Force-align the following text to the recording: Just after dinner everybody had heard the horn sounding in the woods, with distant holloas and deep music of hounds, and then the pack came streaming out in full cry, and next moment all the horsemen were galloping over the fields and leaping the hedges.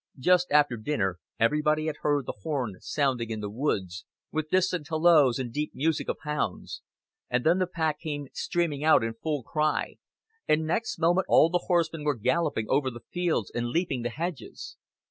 Just 0.17 0.49
after 0.49 0.77
dinner 0.77 1.19
everybody 1.39 1.85
had 1.85 1.97
heard 1.97 2.25
the 2.25 2.33
horn 2.41 2.77
sounding 2.79 3.29
in 3.29 3.39
the 3.39 3.51
woods, 3.51 4.03
with 4.31 4.49
distant 4.49 4.87
holloas 4.87 5.37
and 5.37 5.53
deep 5.53 5.75
music 5.75 6.09
of 6.09 6.17
hounds, 6.23 6.81
and 7.29 7.43
then 7.45 7.59
the 7.59 7.67
pack 7.67 7.99
came 7.99 8.27
streaming 8.33 8.83
out 8.83 9.03
in 9.03 9.13
full 9.13 9.43
cry, 9.43 9.97
and 10.47 10.65
next 10.65 10.97
moment 10.97 11.27
all 11.29 11.51
the 11.51 11.65
horsemen 11.67 12.03
were 12.03 12.15
galloping 12.15 12.65
over 12.67 12.89
the 12.89 13.03
fields 13.13 13.51
and 13.53 13.67
leaping 13.67 14.01
the 14.01 14.09
hedges. 14.09 14.75